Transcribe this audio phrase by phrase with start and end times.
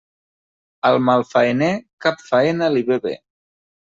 [0.87, 1.69] Al malfaener,
[2.05, 3.13] cap faena li ve bé.